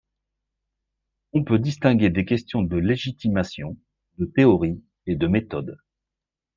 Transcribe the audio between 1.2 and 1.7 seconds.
On peut